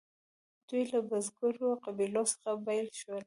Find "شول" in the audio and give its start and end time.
2.99-3.19